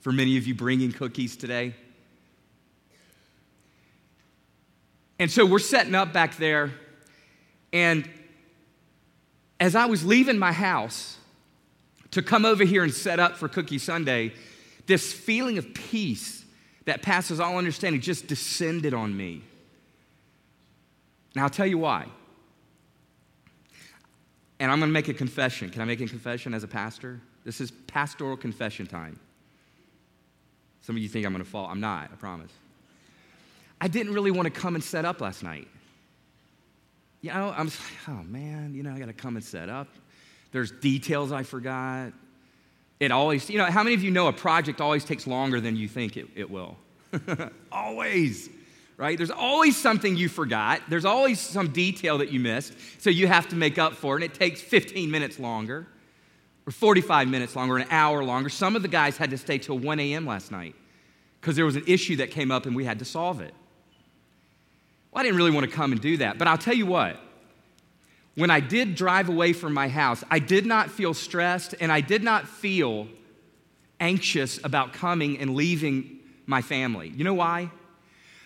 [0.00, 1.74] for many of you bringing cookies today.
[5.20, 6.72] And so we're setting up back there.
[7.74, 8.08] And
[9.60, 11.18] as I was leaving my house
[12.12, 14.32] to come over here and set up for Cookie Sunday,
[14.86, 16.44] this feeling of peace
[16.86, 19.42] that passes all understanding just descended on me.
[21.36, 22.06] Now, I'll tell you why.
[24.58, 25.68] And I'm going to make a confession.
[25.68, 27.20] Can I make a confession as a pastor?
[27.44, 29.20] This is pastoral confession time.
[30.80, 31.66] Some of you think I'm going to fall.
[31.66, 32.50] I'm not, I promise.
[33.80, 35.68] I didn't really want to come and set up last night.
[37.22, 39.88] You know, I'm like, oh man, you know, I got to come and set up.
[40.52, 42.12] There's details I forgot.
[42.98, 45.76] It always, you know, how many of you know a project always takes longer than
[45.76, 46.76] you think it, it will?
[47.72, 48.50] always,
[48.96, 49.16] right?
[49.16, 50.82] There's always something you forgot.
[50.88, 52.74] There's always some detail that you missed.
[52.98, 54.22] So you have to make up for it.
[54.22, 55.86] And it takes 15 minutes longer,
[56.66, 58.50] or 45 minutes longer, an hour longer.
[58.50, 60.26] Some of the guys had to stay till 1 a.m.
[60.26, 60.74] last night
[61.40, 63.54] because there was an issue that came up and we had to solve it.
[65.10, 66.38] Well, I didn't really want to come and do that.
[66.38, 67.20] But I'll tell you what,
[68.34, 72.00] when I did drive away from my house, I did not feel stressed and I
[72.00, 73.08] did not feel
[73.98, 77.08] anxious about coming and leaving my family.
[77.08, 77.70] You know why?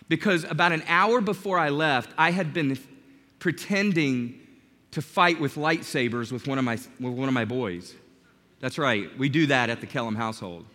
[0.09, 2.79] Because about an hour before I left, I had been
[3.39, 4.41] pretending
[4.91, 7.95] to fight with lightsabers with one of my, with one of my boys.
[8.61, 10.67] That's right, we do that at the Kellum household.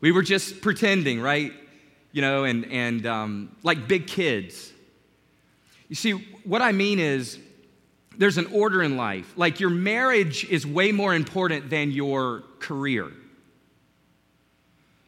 [0.00, 1.52] We were just pretending, right?
[2.12, 4.72] You know, and, and um, like big kids.
[5.90, 6.12] You see,
[6.44, 7.38] what I mean is,
[8.16, 9.32] there's an order in life.
[9.36, 13.10] Like your marriage is way more important than your career.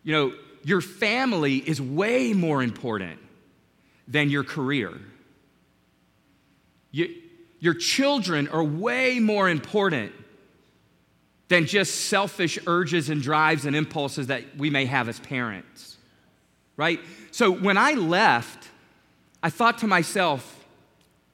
[0.03, 0.33] You know,
[0.64, 3.21] your family is way more important
[4.09, 4.99] than your career.
[6.90, 7.14] You,
[7.61, 10.12] your children are way more important
[11.49, 15.99] than just selfish urges and drives and impulses that we may have as parents,
[16.77, 16.99] right?
[17.31, 18.68] So when I left,
[19.42, 20.62] I thought to myself,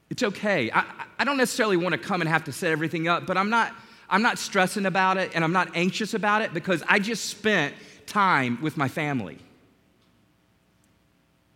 [0.09, 0.71] it's okay.
[0.71, 0.85] I,
[1.19, 3.73] I don't necessarily want to come and have to set everything up, but I'm not,
[4.09, 7.73] I'm not stressing about it and I'm not anxious about it because I just spent
[8.07, 9.37] time with my family.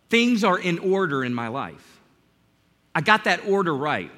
[0.08, 2.00] Things are in order in my life.
[2.94, 4.10] I got that order right.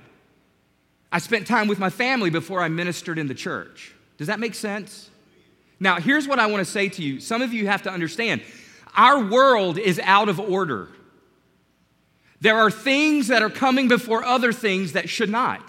[1.11, 3.95] I spent time with my family before I ministered in the church.
[4.19, 5.09] Does that make sense?
[5.81, 7.21] Now, here's what I want to say to you.
[7.21, 8.43] Some of you have to understand
[8.95, 10.89] our world is out of order.
[12.41, 15.63] There are things that are coming before other things that should not.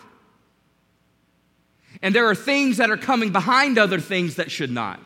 [2.01, 4.99] And there are things that are coming behind other things that should not.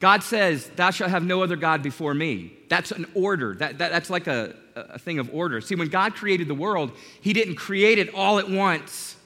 [0.00, 2.52] God says, Thou shalt have no other God before me.
[2.68, 3.54] That's an order.
[3.54, 5.60] That, that, that's like a, a thing of order.
[5.60, 9.16] See, when God created the world, He didn't create it all at once,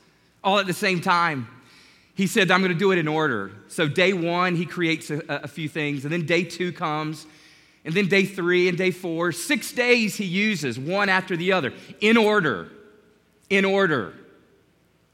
[0.42, 1.48] all at the same time.
[2.14, 3.52] He said, I'm going to do it in order.
[3.68, 7.26] So, day one, He creates a, a few things, and then day two comes,
[7.85, 9.33] and then day three and day four.
[9.33, 12.71] Six days he uses, one after the other, in order.
[13.51, 14.14] In order.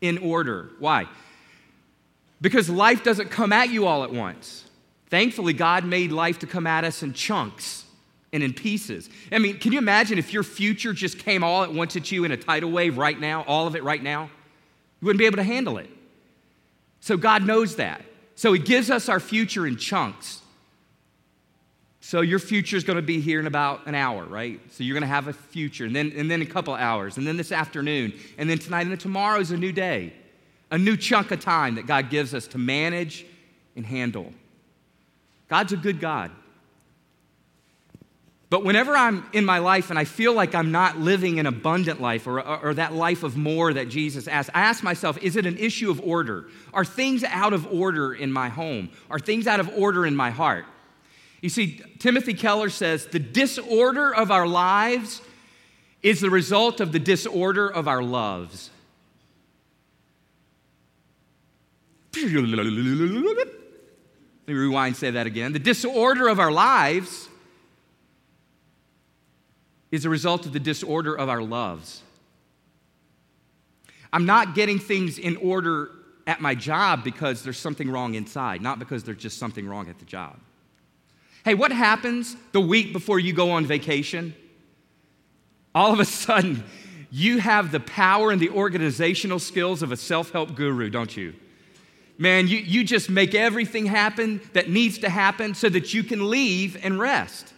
[0.01, 0.71] In order.
[0.79, 1.07] Why?
[2.41, 4.65] Because life doesn't come at you all at once.
[5.09, 7.85] Thankfully, God made life to come at us in chunks
[8.33, 9.09] and in pieces.
[9.33, 12.25] I mean, can you imagine if your future just came all at once at you
[12.25, 14.25] in a tidal wave right now, all of it right now?
[15.01, 15.89] You wouldn't be able to handle it.
[17.01, 18.03] So God knows that.
[18.35, 20.43] So He gives us our future in chunks.
[22.09, 24.59] So your future is going to be here in about an hour, right?
[24.71, 27.27] So you're going to have a future, and then, and then a couple hours, and
[27.27, 30.15] then this afternoon, and then tonight, and then tomorrow is a new day,
[30.71, 33.27] a new chunk of time that God gives us to manage
[33.77, 34.33] and handle.
[35.51, 36.31] God's a good God.
[38.49, 42.01] But whenever I'm in my life and I feel like I'm not living an abundant
[42.01, 45.37] life or, or, or, that life of more that Jesus asked, I ask myself, is
[45.37, 46.47] it an issue of order?
[46.73, 48.89] Are things out of order in my home?
[49.11, 50.65] Are things out of order in my heart?
[51.41, 55.23] You see, Timothy Keller says the disorder of our lives
[56.03, 58.71] is the result of the disorder of our loves.
[62.15, 62.25] Let
[64.47, 65.53] me rewind, say that again.
[65.53, 67.29] The disorder of our lives
[69.91, 72.03] is a result of the disorder of our loves.
[74.13, 75.91] I'm not getting things in order
[76.27, 79.99] at my job because there's something wrong inside, not because there's just something wrong at
[79.99, 80.39] the job.
[81.49, 84.35] Hey, what happens the week before you go on vacation?
[85.75, 86.63] All of a sudden,
[87.11, 91.33] you have the power and the organizational skills of a self help guru, don't you?
[92.19, 96.29] Man, you, you just make everything happen that needs to happen so that you can
[96.29, 97.55] leave and rest.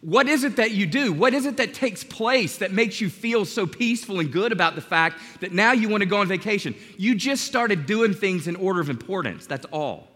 [0.00, 1.12] What is it that you do?
[1.12, 4.74] What is it that takes place that makes you feel so peaceful and good about
[4.74, 6.74] the fact that now you want to go on vacation?
[6.98, 9.46] You just started doing things in order of importance.
[9.46, 10.08] That's all.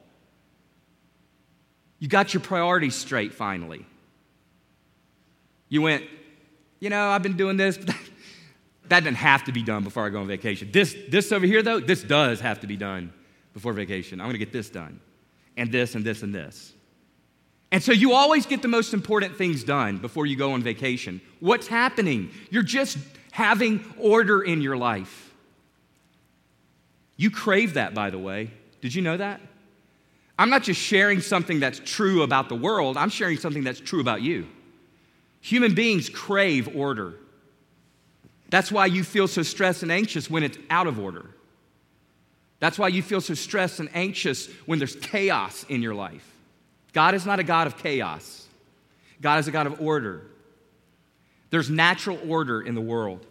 [1.98, 3.84] You got your priorities straight finally.
[5.68, 6.04] You went,
[6.80, 7.94] you know, I've been doing this, but
[8.88, 10.70] that doesn't have to be done before I go on vacation.
[10.72, 13.12] This, this over here, though, this does have to be done
[13.52, 14.20] before vacation.
[14.20, 15.00] I'm going to get this done,
[15.56, 16.72] and this, and this, and this.
[17.70, 21.20] And so you always get the most important things done before you go on vacation.
[21.40, 22.30] What's happening?
[22.50, 22.96] You're just
[23.30, 25.34] having order in your life.
[27.16, 28.52] You crave that, by the way.
[28.80, 29.40] Did you know that?
[30.38, 34.00] I'm not just sharing something that's true about the world, I'm sharing something that's true
[34.00, 34.46] about you.
[35.40, 37.14] Human beings crave order.
[38.50, 41.26] That's why you feel so stressed and anxious when it's out of order.
[42.60, 46.26] That's why you feel so stressed and anxious when there's chaos in your life.
[46.92, 48.46] God is not a God of chaos,
[49.20, 50.22] God is a God of order.
[51.50, 53.24] There's natural order in the world.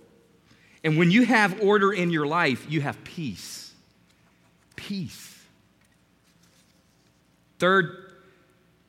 [0.83, 3.73] And when you have order in your life, you have peace.
[4.75, 5.26] Peace.
[7.59, 8.13] Third,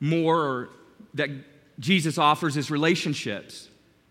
[0.00, 0.68] more
[1.14, 1.30] that
[1.78, 3.68] Jesus offers is relationships.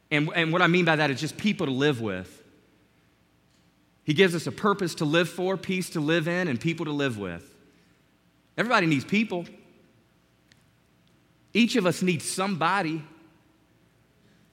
[0.10, 2.44] And, and what I mean by that is just people to live with.
[4.04, 6.94] He gives us a purpose to live for, peace to live in, and people to
[6.94, 7.44] live with.
[8.58, 9.46] Everybody needs people.
[11.54, 13.04] Each of us needs somebody.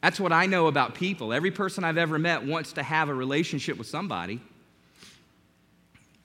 [0.03, 1.33] That's what I know about people.
[1.33, 4.41] Every person I've ever met wants to have a relationship with somebody.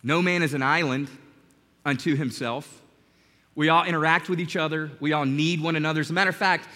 [0.02, 1.08] No man is an island
[1.86, 2.79] unto himself.
[3.60, 4.90] We all interact with each other.
[5.02, 6.00] We all need one another.
[6.00, 6.70] As a matter of fact,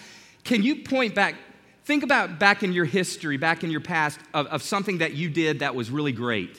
[0.44, 1.34] can you point back
[1.84, 5.28] Think about back in your history, back in your past, of, of something that you
[5.28, 6.58] did that was really great.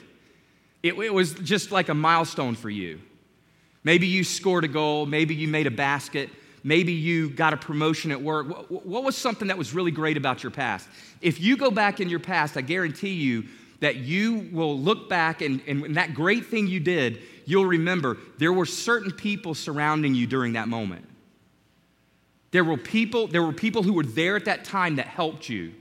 [0.84, 3.02] It, it was just like a milestone for you.
[3.84, 6.30] Maybe you scored a goal, maybe you made a basket,
[6.64, 8.70] maybe you got a promotion at work.
[8.70, 10.88] What, was something that was really great about your past?
[11.22, 13.46] If you go back in your past, I guarantee you
[13.80, 18.54] that you will look back and, and that great thing you did, you'll remember there
[18.54, 21.08] were certain people surrounding you during that moment.
[22.52, 25.74] There were people, there were people who were there at that time that helped you,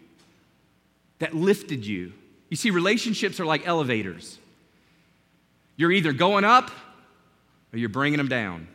[1.18, 2.12] that lifted you.
[2.50, 4.38] You see, relationships are like elevators.
[5.76, 6.70] You're either going up
[7.72, 8.68] or you're bringing them down.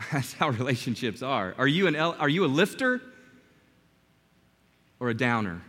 [0.12, 1.54] That's how relationships are.
[1.58, 3.00] Are you, an, are you a lifter
[4.98, 5.62] or a downer?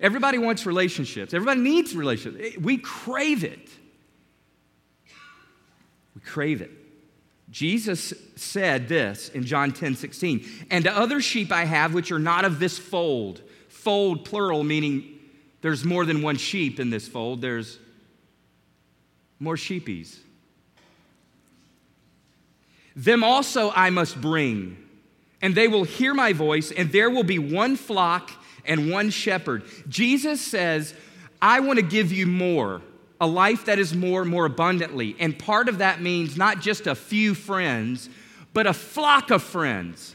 [0.00, 1.34] Everybody wants relationships.
[1.34, 2.56] Everybody needs relationships.
[2.58, 3.68] We crave it.
[6.18, 6.72] We crave it.
[7.48, 12.44] Jesus said this in John 10 16, and other sheep I have which are not
[12.44, 13.40] of this fold.
[13.68, 15.20] Fold, plural, meaning
[15.60, 17.78] there's more than one sheep in this fold, there's
[19.38, 20.18] more sheepies.
[22.96, 24.76] Them also I must bring,
[25.40, 28.32] and they will hear my voice, and there will be one flock
[28.64, 29.62] and one shepherd.
[29.88, 30.94] Jesus says,
[31.40, 32.82] I want to give you more
[33.20, 35.16] a life that is more, more abundantly.
[35.18, 38.08] And part of that means not just a few friends,
[38.52, 40.14] but a flock of friends,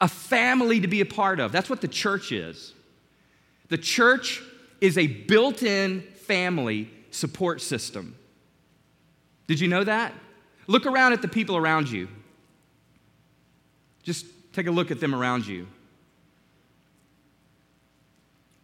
[0.00, 1.52] a family to be a part of.
[1.52, 2.74] That's what the church is.
[3.68, 4.42] The church
[4.80, 8.16] is a built in family support system.
[9.46, 10.12] Did you know that?
[10.66, 12.08] Look around at the people around you.
[14.02, 15.66] Just take a look at them around you.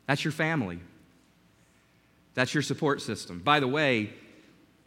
[0.07, 0.81] That's your family.
[2.39, 3.41] That's your support system.
[3.41, 4.11] By the way,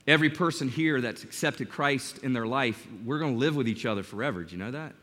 [0.08, 3.86] every person here that's accepted Christ in their life, we're going to live with each
[3.86, 4.46] other forever.
[4.46, 4.94] Do you know that?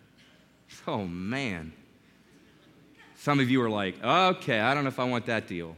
[0.86, 1.74] Oh, man.
[3.18, 5.76] Some of you are like, okay, I don't know if I want that deal.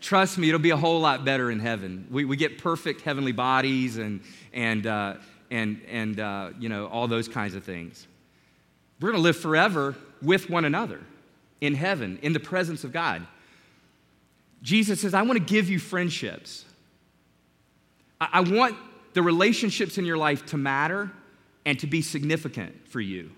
[0.00, 2.06] Trust me, it'll be a whole lot better in heaven.
[2.10, 4.22] We, we get perfect heavenly bodies and,
[4.54, 5.16] and, uh,
[5.50, 8.06] and, and uh, you know, all those kinds of things.
[9.02, 11.02] We're going to live forever with one another
[11.60, 13.26] in heaven, in the presence of God.
[14.62, 16.64] Jesus says, I want to give you friendships.
[18.20, 18.76] I, I want
[19.14, 21.10] the relationships in your life to matter
[21.64, 23.30] and to be significant for you.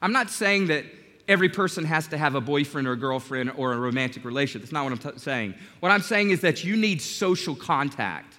[0.00, 0.84] I'm not saying that
[1.28, 4.62] every person has to have a boyfriend or a girlfriend or a romantic relationship.
[4.62, 5.54] That's not what I'm t- saying.
[5.80, 8.34] What I'm saying is that you need social contact.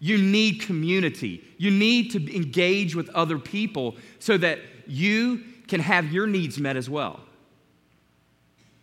[0.00, 1.42] You need community.
[1.56, 6.76] You need to engage with other people so that you can have your needs met
[6.76, 7.20] as well.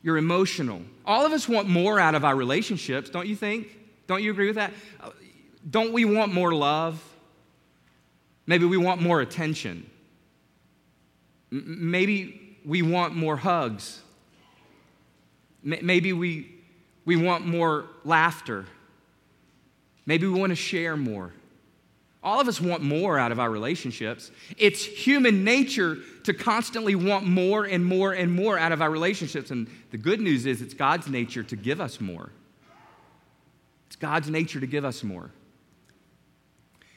[0.05, 0.83] You're emotional.
[1.03, 3.75] All of us want more out of our relationships, don't you think?
[4.05, 4.71] Don't you agree with that?
[5.67, 7.01] Don't we want more love?
[8.45, 9.89] Maybe we want more attention.
[11.49, 13.99] Maybe we want more hugs.
[15.63, 16.53] Maybe we,
[17.05, 18.67] we want more laughter.
[20.05, 21.33] Maybe we want to share more.
[22.25, 24.31] All of us want more out of our relationships.
[24.57, 29.51] It's human nature to constantly want more and more and more out of our relationships.
[29.51, 32.31] And the good news is, it's God's nature to give us more.
[33.85, 35.29] It's God's nature to give us more.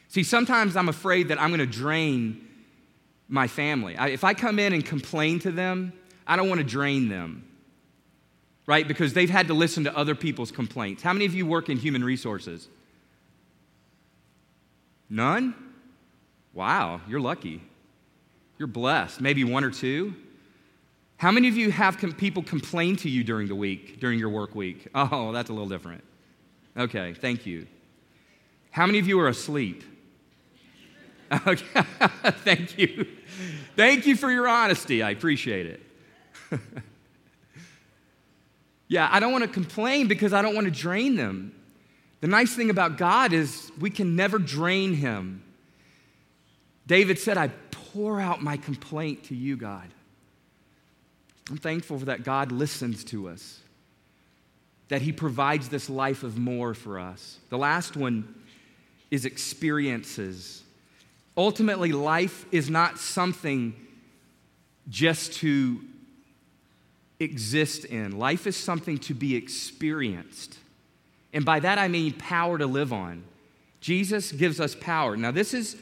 [0.09, 2.49] See, sometimes I'm afraid that I'm going to drain
[3.29, 3.99] my family.
[3.99, 5.93] I, if I come in and complain to them,
[6.27, 7.47] I don't want to drain them,
[8.67, 8.89] right?
[8.89, 11.03] Because they've had to listen to other people's complaints.
[11.03, 12.69] How many of you work in human resources?
[15.11, 15.55] None?
[16.53, 17.63] Wow, you're lucky.
[18.59, 19.21] You're blessed.
[19.21, 20.15] Maybe one or two.
[21.17, 24.29] How many of you have com- people complain to you during the week, during your
[24.29, 24.89] work week?
[24.95, 26.03] Oh, that's a little different.
[26.77, 27.67] Okay, thank you.
[28.71, 29.83] How many of you are asleep?
[31.47, 31.63] Okay,
[32.43, 33.07] thank you.
[33.77, 35.03] Thank you for your honesty.
[35.03, 35.83] I appreciate it.
[38.89, 41.53] yeah, I don't want to complain because I don't want to drain them.
[42.21, 45.43] The nice thing about God is we can never drain him.
[46.87, 49.87] David said, I pour out my complaint to you, God.
[51.51, 53.61] I'm thankful for that God listens to us,
[54.89, 57.39] that he provides this life of more for us.
[57.51, 58.35] The last one
[59.11, 60.63] is experiences.
[61.37, 63.75] Ultimately, life is not something
[64.89, 65.81] just to
[67.21, 70.58] exist in, life is something to be experienced.
[71.33, 73.25] And by that I mean power to live on.
[73.81, 75.17] Jesus gives us power.
[75.17, 75.77] Now, this is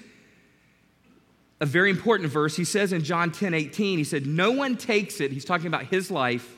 [1.61, 2.57] a very important verse.
[2.57, 5.85] He says in John 10 18, he said, No one takes it, he's talking about
[5.85, 6.55] his life,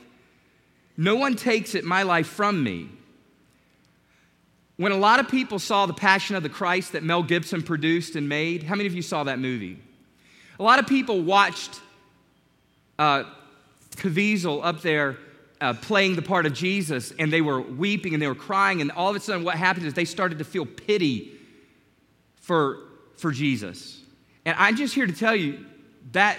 [0.97, 2.89] no one takes it, my life, from me.
[4.75, 8.15] When a lot of people saw The Passion of the Christ that Mel Gibson produced
[8.15, 9.77] and made, how many of you saw that movie?
[10.57, 11.81] A lot of people watched
[12.97, 13.23] uh,
[13.95, 15.17] Caviezel up there
[15.61, 18.91] uh, playing the part of Jesus, and they were weeping and they were crying, and
[18.91, 21.31] all of a sudden, what happened is they started to feel pity
[22.35, 22.79] for,
[23.17, 24.01] for Jesus.
[24.45, 25.65] And I'm just here to tell you
[26.11, 26.37] that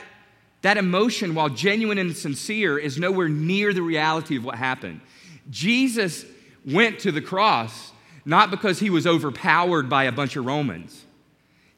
[0.63, 5.01] that emotion, while genuine and sincere, is nowhere near the reality of what happened.
[5.49, 6.27] Jesus
[6.67, 7.93] went to the cross
[8.25, 11.05] not because he was overpowered by a bunch of Romans.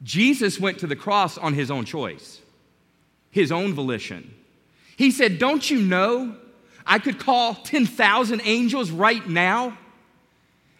[0.01, 2.41] Jesus went to the cross on his own choice,
[3.31, 4.33] his own volition.
[4.97, 6.35] He said, Don't you know
[6.85, 9.77] I could call 10,000 angels right now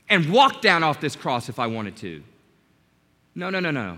[0.10, 2.24] and walk down off this cross if I wanted to?
[3.36, 3.97] No, no, no, no.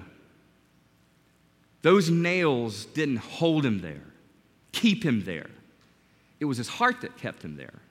[1.82, 4.02] Those nails didn't hold him there,
[4.72, 5.50] keep him there.
[6.40, 7.82] It was his heart that kept him there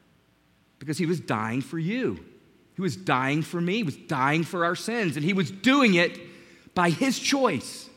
[0.79, 2.25] because he was dying for you.
[2.77, 5.95] He was dying for me, he was dying for our sins, and he was doing
[5.95, 6.19] it
[6.75, 7.89] by his choice.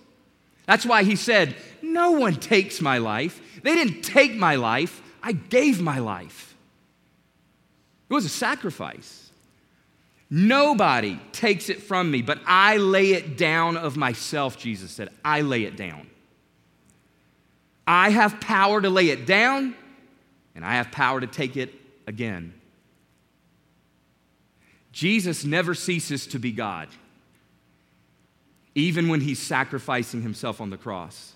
[0.67, 3.41] That's why he said, No one takes my life.
[3.63, 6.55] They didn't take my life, I gave my life.
[8.09, 9.29] It was a sacrifice.
[10.29, 15.09] Nobody takes it from me, but I lay it down of myself, Jesus said.
[15.25, 16.07] I lay it down.
[17.85, 19.75] I have power to lay it down,
[20.55, 21.73] and I have power to take it
[22.07, 22.53] again.
[24.93, 26.87] Jesus never ceases to be God,
[28.75, 31.33] even when he's sacrificing himself on the cross.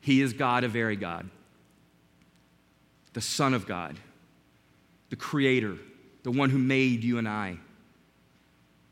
[0.00, 1.28] He is God, a very God,
[3.18, 3.96] the Son of God,
[5.10, 5.76] the Creator,
[6.22, 7.56] the one who made you and I,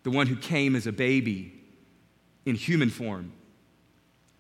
[0.03, 1.53] the one who came as a baby
[2.45, 3.31] in human form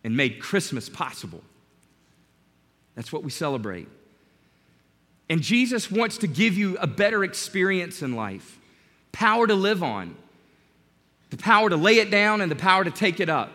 [0.03, 1.41] and made Christmas possible.
[2.97, 3.87] That's what we celebrate.
[5.31, 8.59] And Jesus wants to give you a better experience in life
[9.13, 10.17] power to live on,
[11.31, 13.53] the power to lay it down, and the power to take it up.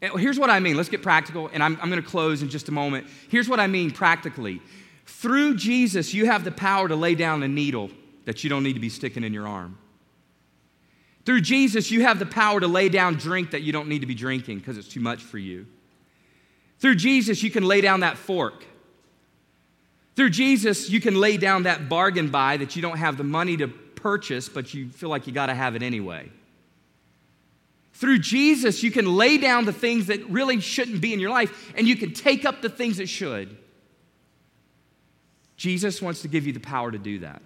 [0.00, 0.76] And here's what I mean.
[0.76, 3.06] Let's get practical, and I'm, I'm going to close in just a moment.
[3.28, 4.60] Here's what I mean practically.
[5.06, 7.90] Through Jesus, you have the power to lay down a needle
[8.24, 9.78] that you don't need to be sticking in your arm.
[11.24, 14.06] Through Jesus, you have the power to lay down drink that you don't need to
[14.06, 15.66] be drinking because it's too much for you.
[16.80, 18.64] Through Jesus, you can lay down that fork.
[20.16, 23.56] Through Jesus, you can lay down that bargain buy that you don't have the money
[23.56, 26.28] to purchase, but you feel like you got to have it anyway.
[27.94, 31.72] Through Jesus, you can lay down the things that really shouldn't be in your life,
[31.76, 33.56] and you can take up the things that should.
[35.62, 37.40] Jesus wants to give you the power to do that.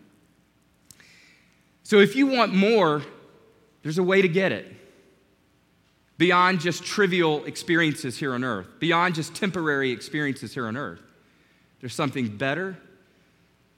[1.83, 3.03] So if you want more,
[3.83, 4.75] there's a way to get it.
[6.17, 11.03] Beyond just trivial experiences here on earth, beyond just temporary experiences here on earth.
[11.81, 12.79] There's something better,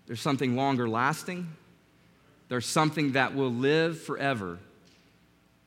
[0.06, 1.48] There's something longer lasting.
[2.48, 4.60] There's something that will live forever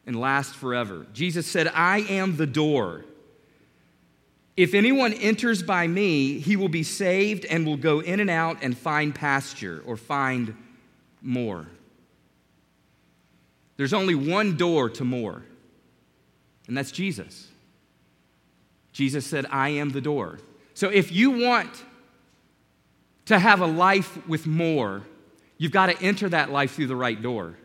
[0.06, 1.06] and last forever.
[1.12, 3.04] Jesus said, I am the door.
[4.58, 8.58] If anyone enters by me, he will be saved and will go in and out
[8.62, 10.56] and find pasture or find
[11.22, 11.68] more.
[13.78, 15.44] There's only one door to more,
[16.68, 17.48] and that's Jesus.
[18.92, 20.40] Jesus said, I am the door.
[20.74, 21.70] So if you want
[23.26, 25.04] to have a life with more,
[25.58, 27.56] you've got to enter that life through the right door.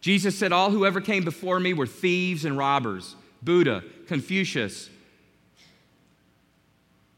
[0.00, 3.16] Jesus said, All who ever came before me were thieves and robbers.
[3.42, 4.90] Buddha, Confucius,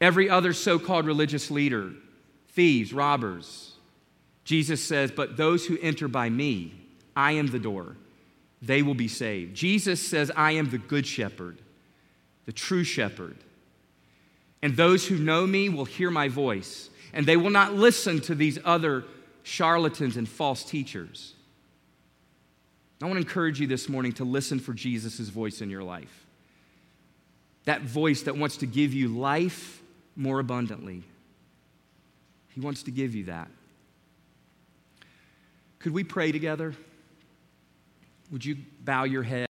[0.01, 1.91] every other so called religious leader,
[2.49, 3.73] thieves, robbers.
[4.43, 6.73] Jesus says, But those who enter by me,
[7.15, 7.95] I am the door,
[8.61, 9.55] they will be saved.
[9.55, 11.59] Jesus says, I am the good shepherd,
[12.45, 13.37] the true shepherd.
[14.63, 18.35] And those who know me will hear my voice, and they will not listen to
[18.35, 19.05] these other
[19.43, 21.33] charlatans and false teachers.
[23.01, 26.25] I want to encourage you this morning to listen for Jesus' voice in your life.
[27.65, 29.80] That voice that wants to give you life
[30.21, 31.03] more abundantly.
[32.53, 33.47] He wants to give you that.
[35.79, 36.75] Could we pray together?
[38.31, 39.47] Would you bow your head?